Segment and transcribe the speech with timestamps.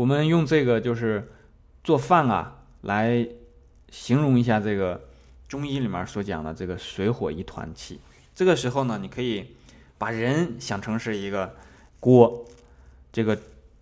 [0.00, 1.30] 我们用这个就是
[1.84, 3.28] 做饭啊来
[3.90, 4.98] 形容一下这个
[5.46, 8.00] 中医里面所讲的这个水火一团气。
[8.34, 9.56] 这个时候呢，你可以
[9.98, 11.54] 把人想成是一个
[11.98, 12.46] 锅，
[13.12, 13.38] 这个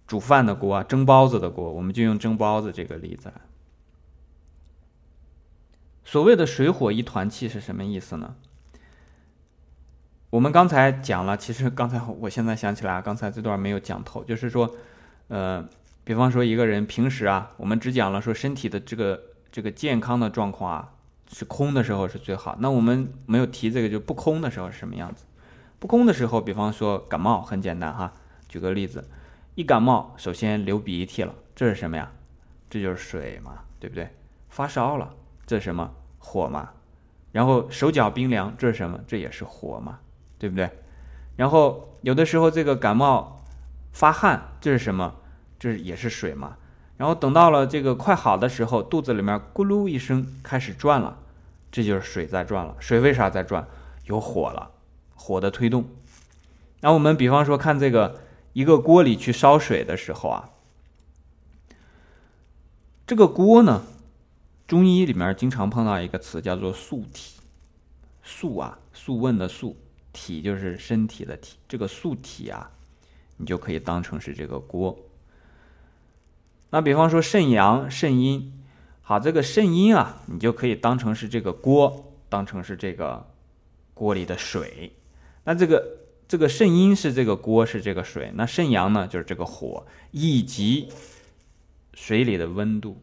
[0.08, 3.32] 煮饭的锅啊，蒸包子的锅，我们就用蒸包子这个例子。
[6.04, 8.35] 所谓的水火一团气是什么意思呢？
[10.30, 14.74] 我们刚才讲了，其实刚才我现在想起来，刚才这段没有讲透，就是说，
[15.28, 15.64] 呃，
[16.09, 19.23] 比方说一个人平时啊，我们只讲了说身体的这个
[19.53, 20.95] 这个健康的状况啊，
[21.30, 22.57] 是空的时候是最好。
[22.61, 25.27] 那我们没有提这个，就不空的时候是什么样子？
[25.79, 28.11] 不空的时候，比方说感冒，很简单哈，
[28.49, 29.07] 举个例子，
[29.55, 32.11] 一感冒，首先流鼻涕了，这是什么呀？
[32.71, 34.09] 这就是水嘛，对不对？
[34.49, 35.15] 发烧了。
[35.45, 36.71] 这什么火嘛？
[37.33, 38.99] 然后手脚冰凉，这是什么？
[39.07, 39.99] 这也是火嘛，
[40.38, 40.71] 对不对？
[41.37, 43.45] 然后有的时候这个感冒
[43.93, 45.15] 发汗，这是什么？
[45.59, 46.57] 这也是水嘛。
[46.97, 51.19] 然后等到了这个快好的时候，肚子里面咕噜一声开始转了，
[51.71, 52.77] 这就是水在转了。
[52.80, 53.66] 水为啥在转？
[54.05, 54.71] 有火了，
[55.15, 55.88] 火的推动。
[56.80, 58.21] 那我们比方说看这个
[58.52, 60.51] 一个锅里去烧水的时候啊，
[63.07, 63.82] 这个锅呢？
[64.66, 67.41] 中医里面经常碰到一个词，叫做“素体”。
[68.22, 69.77] 素啊，素问的素，
[70.12, 71.56] 体就是身体的体。
[71.66, 72.70] 这个素体啊，
[73.38, 74.94] 你就可以当成是这个锅。
[76.70, 78.52] 那比方说肾阳、肾阴，
[79.00, 83.27] 好，这个肾阴啊，你就可以当成是这个锅，当成是这个
[83.94, 84.92] 锅里的水。
[85.44, 88.30] 那这个这个肾阴是这个锅，是这个水。
[88.34, 90.91] 那肾阳呢，就是这个火，以及
[91.94, 93.00] 水里的温度。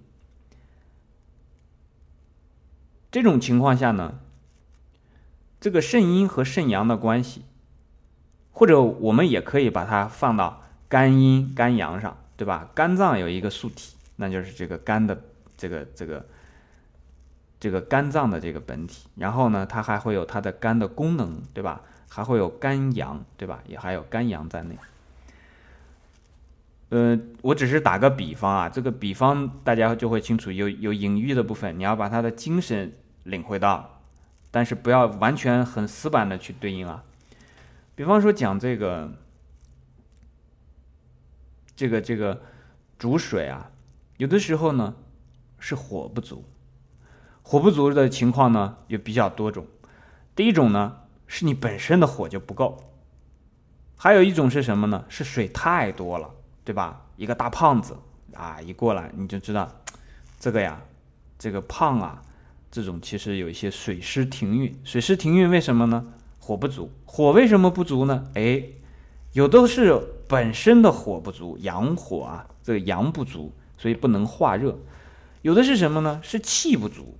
[3.11, 4.19] 这种情况下呢，
[5.59, 7.41] 这个肾阴和肾阳的关系，
[8.51, 12.69] 或者我们也可以把它放到肝阴、肝阳上，对吧？
[12.73, 15.21] 肝脏有一个素体，那就是这个肝的
[15.57, 16.25] 这个这个
[17.59, 19.07] 这个肝脏的这个本体。
[19.15, 21.81] 然后呢，它还会有它的肝的功能，对吧？
[22.09, 23.61] 还会有肝阳，对吧？
[23.67, 24.77] 也还有肝阳在内。
[26.89, 32.93] 呃，我只是打个比方啊，这个比方大家就会清楚，有有隐喻的部分，你要把它的精神。
[33.25, 34.01] 领会到，
[34.51, 37.03] 但是不要完全很死板的去对应啊。
[37.95, 39.11] 比方说讲这个，
[41.75, 42.41] 这个这个
[42.97, 43.71] 煮水啊，
[44.17, 44.95] 有的时候呢
[45.59, 46.45] 是火不足，
[47.41, 49.65] 火不足的情况呢有比较多种。
[50.35, 50.97] 第一种呢
[51.27, 52.91] 是你本身的火就不够，
[53.95, 55.05] 还有一种是什么呢？
[55.09, 56.29] 是水太多了，
[56.63, 57.05] 对吧？
[57.15, 57.97] 一个大胖子
[58.33, 59.71] 啊一过来你就知道，
[60.39, 60.81] 这个呀，
[61.37, 62.21] 这个胖啊。
[62.71, 66.05] 这种其实有一些水湿停运，水湿停运为什么呢？
[66.39, 68.25] 火不足，火为什么不足呢？
[68.33, 68.61] 哎，
[69.35, 74.71] 有的是本身的火不足，阳火啊，这个阳不足，所以不能化热；
[75.41, 76.21] 有的是什么呢？
[76.23, 77.17] 是气不足。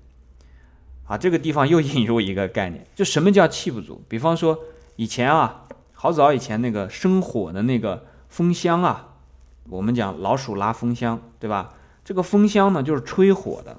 [1.08, 4.02] 啊，这个地方又引入一个概念，就什么叫气不足？
[4.08, 4.58] 比方说
[4.96, 9.16] 以前啊，好早以前那个生火的那个风箱啊，
[9.70, 11.74] 我们讲老鼠拉风箱，对吧？
[12.06, 13.78] 这个风箱呢，就是吹火的。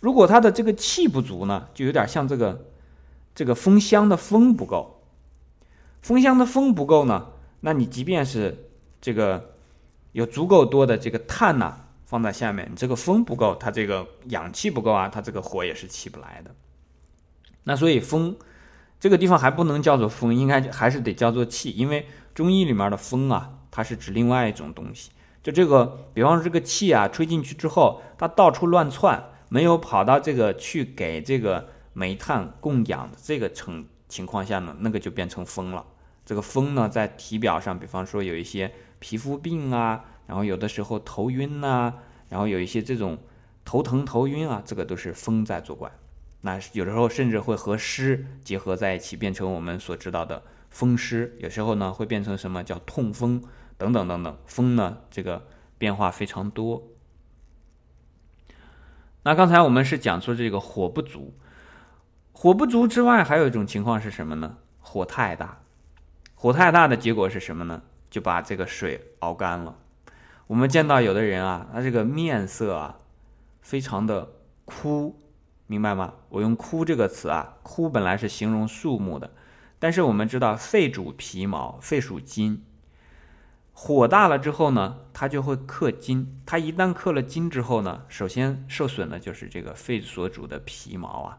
[0.00, 2.64] 如果它的这个气不足呢，就有点像这个
[3.34, 5.02] 这个风箱的风不够。
[6.00, 7.26] 风箱的风不够呢，
[7.60, 8.70] 那你即便是
[9.00, 9.54] 这个
[10.12, 16.54] 有足够多的这个碳呐放在下面，你这个风不够，它这个氧气不够啊，它这个火也是起不来的。
[17.64, 18.36] 那所以风
[19.00, 25.10] 这个地方还不能叫做风，应该还是得叫做气，因为中医里面的风啊，它是指另外一种东西。
[25.42, 29.22] 就这个，比方说这个气啊吹进去之后，它到处乱窜。
[29.50, 35.82] 没有跑到这个去给这个煤炭供氧的这个成情况下呢，那个就变成风了。
[36.28, 41.94] 这个风呢，在体表上，比方说有一些皮肤病啊，然后有的时候头晕呐，
[42.28, 43.16] 然后有一些这种
[43.64, 45.90] 头疼头晕啊，这个都是风在作怪。
[46.42, 51.34] 那有的时候甚至会和湿结合在一起，变成我们所知道的风湿。
[51.38, 53.42] 有时候呢，会变成什么叫痛风
[53.78, 54.36] 等等等等。
[54.44, 55.46] 风呢，这个
[55.78, 56.88] 变化非常多。
[59.22, 61.32] 那刚才我们是讲说这个火不足，
[62.32, 64.58] 火不足之外，还有一种情况是什么呢？
[64.80, 65.62] 火太大，
[66.40, 67.82] 火太大的结果是什么呢？
[68.08, 69.76] 就把这个水熬干了。
[70.46, 73.00] 我们见到有的人啊，他这个面色啊，
[73.60, 74.30] 非常的
[74.64, 75.18] 枯，
[75.66, 76.14] 明白吗？
[76.28, 79.32] 我用“枯”这个词啊，“枯”本来是形容树木的，
[79.80, 82.64] 但是我们知道肺主皮毛，肺属金。
[83.72, 86.40] 火大了之后呢，它就会克金。
[86.46, 91.38] 它一旦克了金之后呢，首先受损的就是这个肺所主的皮毛啊。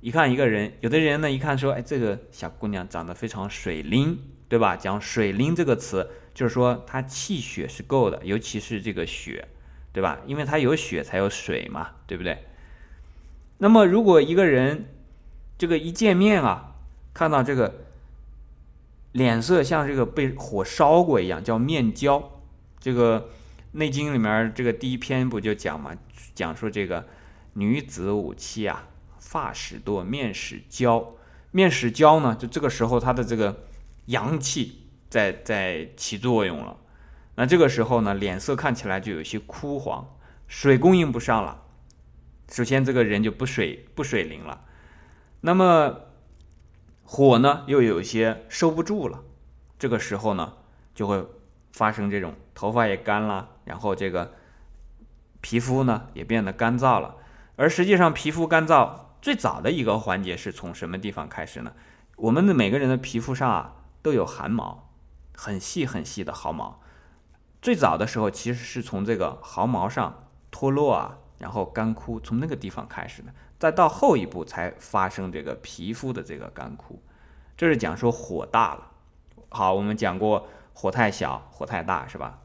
[0.00, 4.18] 一看一个人，有的人呢一看说，哎，这个小姑娘长得非常水灵，
[4.48, 4.76] 对吧？
[4.76, 9.48] 讲水灵这个词，就是说他气血是够的，尤其是这个血，
[9.92, 10.20] 对吧？
[10.26, 12.44] 因为他有血才有水嘛，对不对？
[13.58, 14.86] 那么如果一个人
[15.56, 16.74] 这个一见面啊，
[17.14, 17.86] 看到这个
[19.12, 22.30] 脸色像这个被火烧过一样，叫面焦。
[22.80, 23.20] 这个
[23.72, 25.92] 《内经》里面这个第一篇不就讲嘛，
[26.34, 27.06] 讲说这个
[27.54, 28.88] 女子五七啊，
[29.18, 31.14] 发始堕，面始焦。
[31.50, 33.64] 面始焦呢，就这个时候她的这个
[34.06, 36.76] 阳气在在起作用了。
[37.36, 40.16] 那这个时候呢，脸色看起来就有些枯黄，
[40.46, 41.62] 水供应不上了。
[42.50, 44.64] 首先，这个人就不水不水灵了。
[45.40, 46.00] 那么
[47.02, 49.22] 火呢，又有些收不住了。
[49.78, 50.52] 这个时候呢，
[50.94, 51.26] 就会
[51.72, 54.34] 发生这种头发也干了，然后这个
[55.40, 57.16] 皮肤呢也变得干燥了。
[57.56, 61.72] 而实际上，皮肤干燥最早的一个环节是从什么地方开始呢？
[62.16, 63.74] 我们的每个人的皮肤上啊
[64.04, 64.90] 都有汗毛，
[65.34, 66.80] 很细很细的毫毛。
[67.62, 71.18] 最早的时候，其实是从这个毫毛上脱落啊。
[71.38, 77.02] 然后干枯，从那个地方开始的，再到后一步才发生这个皮肤的这个干枯，
[77.56, 78.92] 这是讲说火大了。
[79.48, 82.38] 好，我们讲过火太小、火太大，是吧？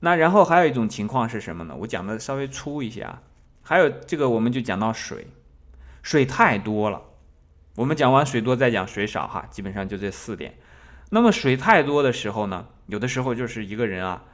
[0.00, 1.76] 那然后还有一种情况是什么呢？
[1.80, 3.22] 我讲的稍微粗一些啊。
[3.62, 5.28] 还有这个，我们就讲到水，
[6.02, 7.02] 水太多了。
[7.78, 10.58] 我们讲完水多，再讲水少哈，基本上就这四点。
[11.10, 14.24] 那么水太多的时候呢，有的时候就是一个人啊，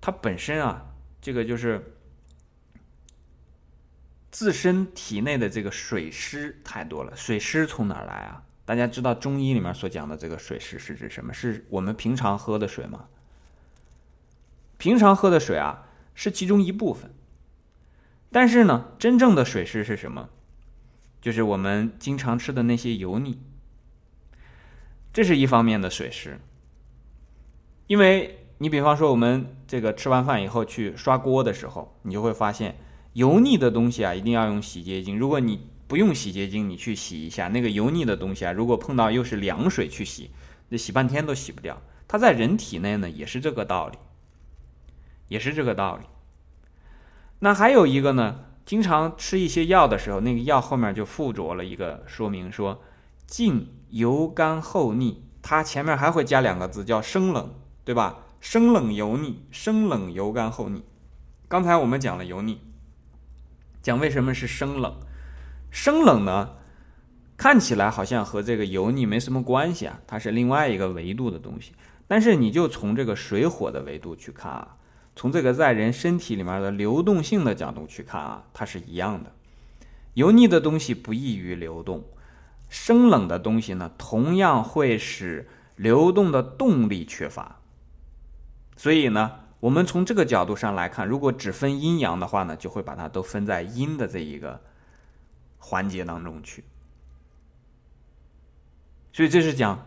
[0.00, 0.86] 他本身啊，
[1.20, 1.96] 这个就是。
[4.30, 8.42] 自身体内的这个水湿太多了，水湿从哪儿来啊？
[8.64, 11.34] 大家知道中医里面所讲的这个水湿是指什么？
[11.34, 13.08] 是我们平常喝的水吗？
[14.78, 17.10] 平常喝的水啊，是其中一部分。
[18.30, 20.30] 但是呢，真正的水湿是什么？
[21.22, 23.38] 就是我们经常吃的那些油腻，
[25.14, 26.38] 这是一方面的水湿。
[27.86, 32.76] 因为你比方说我们这个吃完饭以后去刷锅的时候，你就会发现。
[33.14, 35.18] 油腻的东西啊，一定要用洗洁精。
[35.18, 40.30] 如果你不用洗洁精，你去洗一下那个油腻的东西啊，如果碰到又是凉水去洗，
[40.70, 41.82] 那洗半天都洗不掉。
[42.08, 43.98] 它在人体内呢，也是这个道理，
[45.28, 46.06] 也是这个道理。
[47.40, 52.82] 那还有一个呢，经常吃一些药的时候，那个药后面就附着了一个说明，说
[53.26, 57.54] 禁油干厚腻，它前面还会加两个字，叫生冷，
[57.84, 58.20] 对吧？
[58.40, 60.84] 生冷油腻，生冷油干厚腻。
[61.48, 62.60] 刚才我们讲了油腻。
[63.82, 64.94] 讲为什么是生冷？
[65.70, 66.50] 生冷呢，
[67.36, 71.72] 看起来好像和这个油腻没什么关系啊，它是另外一个维度的东西。
[72.06, 74.76] 但是你就从这个水火的维度去看啊，
[75.14, 79.32] 从这个在人身体里面的流动性的角度去看啊，它是一样的。
[80.14, 82.04] 油腻的东西不易于流动，
[82.68, 87.60] 生冷的东西呢，同样会使流动的动力缺乏。
[88.76, 89.38] 所以呢。
[89.62, 94.60] 我们从这个角度上来看，如果只分阴阳的话呢，就会把它都分在阴的这一个
[95.58, 96.64] 环节当中去。
[99.12, 99.86] 所以这是讲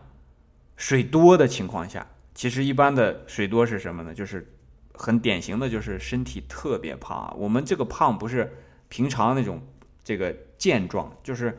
[0.78, 4.14] 水多的情况下，其实一般的水多是什么呢？
[4.14, 4.50] 就是
[4.96, 7.34] 很典型的就是身体特别胖啊。
[7.36, 8.56] 我们这个胖不是
[8.88, 9.60] 平常那种
[10.02, 11.58] 这个健壮，就是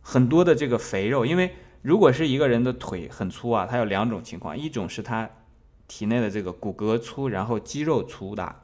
[0.00, 1.26] 很多的这个肥肉。
[1.26, 5.30] 因为如果是一个人的腿很粗啊，他有两种情况，一种是他。
[5.86, 8.62] 体内的这个骨骼粗，然后肌肉粗大，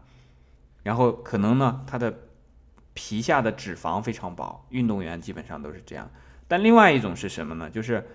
[0.83, 2.19] 然后可能呢，他的
[2.95, 4.65] 皮下的脂肪非常薄。
[4.71, 6.11] 运动员基本上都是这样。
[6.49, 7.69] 但另外一种是什么呢？
[7.69, 8.09] 就是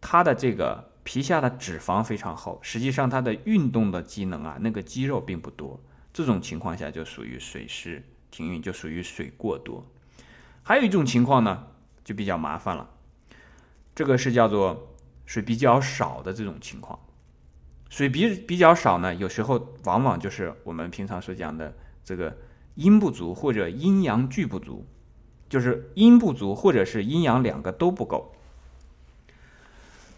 [0.00, 5.80] 他的这个皮下的脂肪非常厚，实际上它的运动的机能啊，那个肌肉并不多。
[6.12, 8.00] 这种情况下就属于水湿
[8.30, 9.84] 停运，就属于水过多。
[10.62, 11.66] 还有一种情况呢，
[12.04, 12.88] 就比较麻烦了，
[13.92, 14.94] 这个是叫做
[15.26, 16.96] 水比较少的这种情况。
[17.88, 22.38] 水比比较少呢，有时候往往就是我们平常所讲的这个
[22.76, 24.86] 阴不足或者阴阳俱不足，
[25.48, 28.32] 就是阴不足或者是阴阳两个都不够。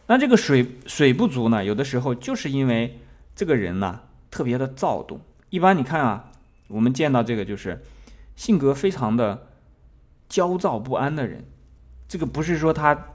[0.06, 3.00] 那这个水水不足呢，有的时候就是因为
[3.34, 5.20] 这个人呢特别的躁动。
[5.50, 6.30] 一般你看啊，
[6.68, 7.82] 我们见到这个就是
[8.36, 9.46] 性格非常的
[10.28, 11.44] 焦躁不安的人，
[12.08, 13.06] 这个不是说他。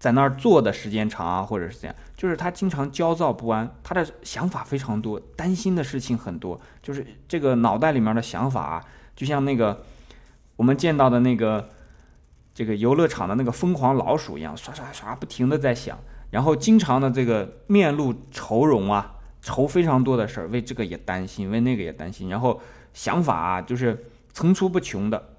[0.00, 9.84] 在那儿坐的时间长啊，或者是这样，就是他经常焦躁不安，他的想法非常多，担心的事情很多，就是这个脑袋里面的想法啊，就像那个
[10.56, 11.68] 我们见到的那个
[12.52, 15.98] 这个游乐场的那个疯狂老鼠一样，刷刷刷不停的在响，
[16.30, 22.60] 然后经常的这个面露愁容啊，愁非常多的事儿，为这个也担心，为那个也担心，然后
[22.92, 25.36] 想法啊就是层出不穷的。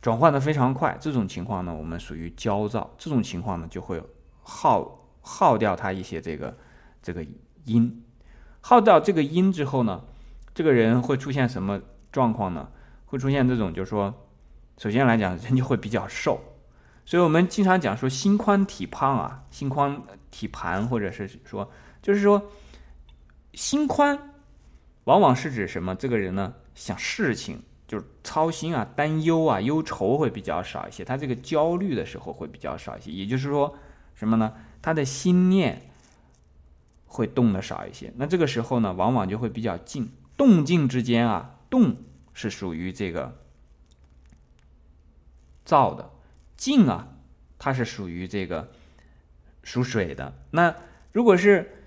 [0.00, 2.90] 转换的非常快，这种情况呢，我们属于焦躁。
[2.98, 4.02] 这种情况呢，就会
[4.42, 6.56] 耗耗掉他一些这个
[7.00, 7.24] 这个
[7.66, 8.02] 阴，
[8.60, 10.02] 耗掉这个阴之后呢，
[10.52, 11.80] 这个人会出现什么
[12.10, 12.68] 状况呢？
[13.06, 14.12] 会出现这种，就是说，
[14.78, 16.40] 首先来讲，人就会比较瘦。
[17.04, 20.00] 所以我们经常讲说心宽体胖啊，心宽
[20.30, 22.50] 体盘，或者是说，就是说
[23.54, 24.18] 心宽，
[25.04, 25.94] 往往是指什么？
[25.96, 33.10] 这个人呢，想事情就是操心啊、担忧啊、忧愁会比较少一些，他这个焦虑的时候会比较少一些。
[33.10, 33.76] 也就是说，
[34.14, 34.52] 什么呢？
[34.80, 35.90] 他的心念
[37.06, 38.12] 会动的少一些。
[38.16, 41.96] 那这个时候呢，往往就会比较静，动静之间啊，动
[42.32, 43.41] 是属于这个
[45.72, 46.10] 燥的。
[46.56, 47.08] 静啊，
[47.58, 48.70] 它是属于这个
[49.62, 50.34] 属水的。
[50.50, 50.74] 那
[51.12, 51.84] 如果是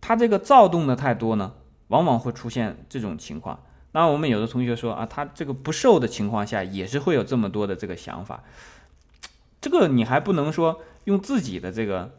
[0.00, 1.54] 它这个躁动的太多呢，
[1.88, 3.64] 往往会出现这种情况。
[3.92, 8.44] 那我们有的同学说啊，他这个不瘦的情况下，也是会有这么多的这个想法。
[9.60, 12.14] 这个你还不能说用自己的这个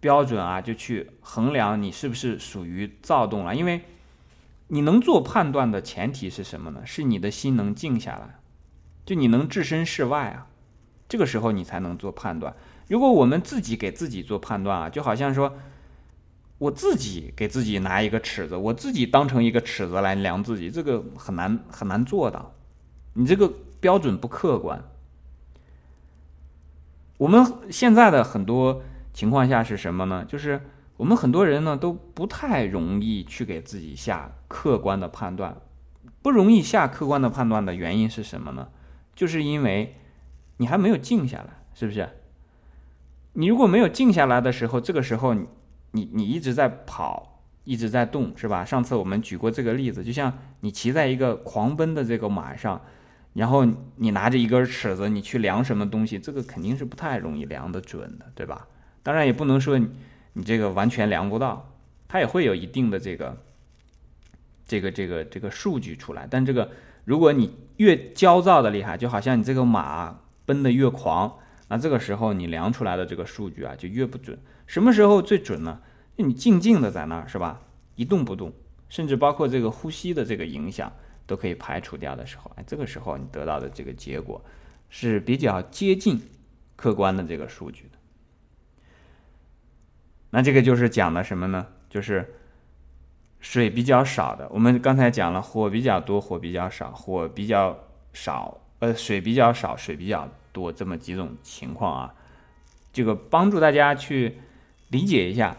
[0.00, 3.54] 标准啊，就去衡量你是不是属于躁动了。
[3.56, 3.82] 因为
[4.68, 6.86] 你能做判断的前提是什么呢？
[6.86, 8.38] 是你的心能静下来，
[9.08, 10.46] 就你能置身事外啊。
[11.08, 12.54] 这个时候你才能做判断。
[12.88, 15.54] 如果我们自己给自己做判断啊，就好像说，
[16.58, 22.52] 我自己给自己拿一个尺子，我自己当成一个尺子来量自己，这个很难很难做到。
[23.14, 23.50] 你这个
[23.80, 24.84] 标准不客观。
[27.16, 28.82] 我们现在的很多
[29.14, 30.26] 情况下是什么呢？
[30.28, 30.60] 就是
[30.98, 35.56] 我们很多人呢都不太容易去给自己下客观的判断。
[36.20, 38.68] 不容易下客观的判断的原因是什么呢？
[39.18, 39.96] 就是因为。
[40.60, 42.08] 你还没有静下来，是不是？
[43.34, 45.46] 你如果没有静下来的时候，这个时候你
[45.92, 48.64] 你你一直在跑，一直在动，是吧？
[48.64, 52.84] 上次我们举过这个例子，就像你骑在一个狂奔的这个马上，
[53.34, 58.66] 然后你拿着一根尺子，你去量什么东西，这个肯定是不太容易量得准的，对吧？
[59.04, 61.72] 当然也不能说你这个完全量不到，
[62.08, 63.36] 它也会有一定的这个
[64.66, 66.26] 这个这个这个数据出来。
[66.28, 66.68] 但这个
[67.08, 70.20] 如果你越焦躁的厉害，就好像你这个马。
[70.48, 74.38] 奔得越狂，那这个时候你量出来的这个数据啊就越不准。
[74.66, 75.78] 什么时候最准呢？
[76.16, 77.60] 你静静的在那儿是吧，
[77.96, 78.50] 一动不动，
[78.88, 80.90] 甚至包括这个呼吸的这个影响
[81.26, 84.42] 都可以排除掉的时候，哎，这个时候你得到的这个结果
[84.88, 86.18] 是比较接近
[86.76, 87.98] 客观的这个数据的。
[90.30, 91.66] 那这个就是讲的什么呢？
[91.90, 92.37] 就是
[93.40, 94.48] 水比较少的。
[94.50, 97.78] 我们刚才讲了火比较多，火比较少，火比较
[98.12, 98.60] 少。
[98.80, 102.14] 呃，水比较少，水比较多，这么几种情况啊，
[102.92, 104.38] 这个帮助大家去
[104.88, 105.56] 理解一下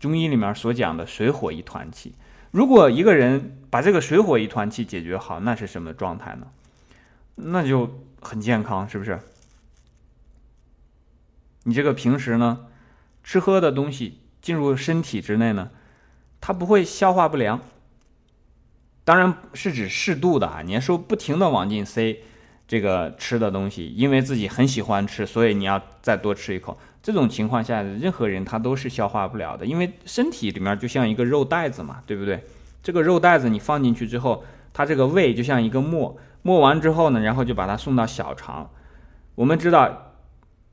[0.00, 2.14] 中医里面所讲的水火一团气。
[2.50, 6.46] 如果一个人把这个水火一团气解决好，那是什么状态呢？
[7.34, 9.20] 那就很健康，是不是？
[11.64, 12.66] 你这个平时呢，
[13.22, 15.70] 吃喝的东西进入身体之内呢，
[16.40, 17.60] 它不会消化不良。
[19.04, 22.18] 当然是指适度的啊，你要说不停的往进塞。
[22.66, 26.78] 这个吃的东西，因为自己很喜欢吃，所以你要再多吃一口。
[27.02, 32.44] 这种情况下，任何人他都是消化不了的，因为身体里面就像一个肉袋子嘛，对不对？
[32.82, 38.68] 这个肉袋子你放进去之后，它这个胃就像一个磨，磨完之后呢，然后就把它送到小肠。
[39.34, 40.12] 我们知道，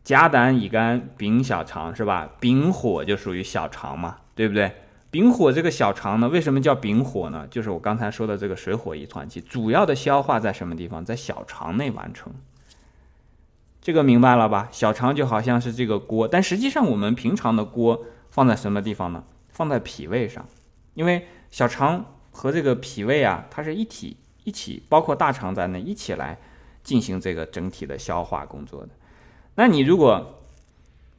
[0.04, 2.30] 甲胆乙肝丙小肠是吧？
[2.42, 4.70] 丙火就属于小肠嘛，对不对？
[5.16, 7.48] 丙火这个小肠呢，为什么叫丙火呢？
[7.50, 11.06] 就是我刚才说的这个水火一团气，主要的消化在什么地方？
[11.06, 12.34] 在小肠内完成。
[13.80, 14.68] 这个明白了吧？
[14.74, 19.24] 小肠就好像是这个锅，但实际上我们平常的锅放在什么地方呢？
[19.48, 20.46] 放在脾胃上，
[20.96, 26.38] 因为小肠和这个脾胃啊，它是一体一起，包括大肠在内一起来
[26.84, 28.90] 进行这个整体的消化工作的。
[29.56, 30.42] 那你如果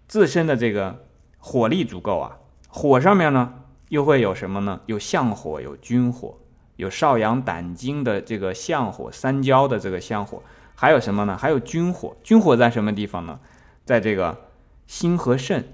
[0.07, 1.07] 自身的这个
[1.39, 2.37] 火力足够啊，
[2.69, 3.55] 火上面呢？
[3.89, 4.81] 又会有什么呢？
[4.87, 6.37] 有相火，有君火，
[6.77, 10.43] 有少阳胆经的这个相火，三焦的这个相火，
[10.75, 11.37] 还有什么呢？
[11.37, 12.17] 还有君火。
[12.25, 13.39] 君火在什么地方呢？
[13.85, 14.51] 在这个
[14.87, 15.69] 心和肾、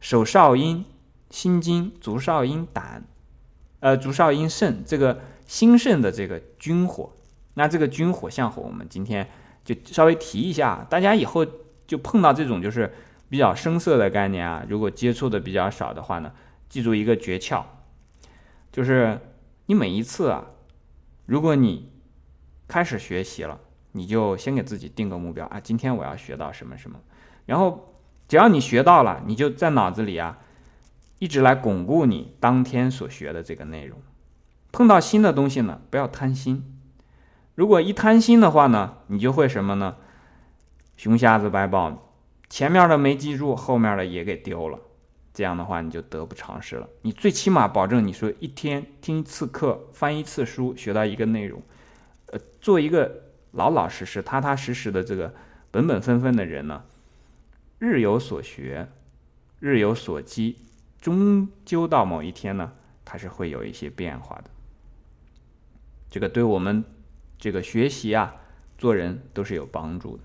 [0.00, 0.84] 手少阴、
[1.30, 3.04] 心经、足少阴胆，
[3.78, 7.12] 呃，足少阴肾这个心肾的这个君火。
[7.54, 9.28] 那这个君火相火，我们今天
[9.64, 11.46] 就稍微提一下，大家以后
[11.86, 12.92] 就碰到这种就是
[13.28, 16.32] 比较生涩的概念啊，如果接触的比较少的话呢？
[16.72, 17.64] 记住一个诀窍，
[18.72, 19.20] 就是
[19.66, 20.46] 你每一次啊，
[21.26, 21.92] 如果你
[22.66, 23.60] 开始学习了，
[23.92, 26.98] 你就先给自己定个目标啊，今天我要学到什么什么，
[27.44, 27.92] 然后
[28.26, 30.38] 只要你学到了，你就在脑子里啊，
[31.18, 33.98] 一直来巩固你当天所学的这个内容。
[34.72, 36.80] 碰到新的东西呢，不要贪心。
[37.54, 39.96] 如果一贪心的话呢，你就会什么呢？
[40.96, 41.98] 熊瞎子掰苞米，
[42.48, 44.78] 前面的没记住，后面的也给丢了。
[45.34, 46.88] 这样的话你就得不偿失了。
[47.02, 51.62] 你最起码保证你说一天听一次课，翻一次书，学到一个内容，
[52.26, 53.22] 呃，做一个
[53.52, 55.34] 老老实实、踏踏实实的这个
[55.70, 56.84] 本本分分的人呢，
[57.78, 58.88] 日有所学，
[59.58, 60.56] 日有所积，
[61.00, 62.72] 终究到某一天呢，
[63.04, 64.50] 它是会有一些变化的。
[66.10, 66.84] 这个对我们
[67.38, 68.36] 这个学习啊、
[68.76, 70.22] 做人都是有帮助的。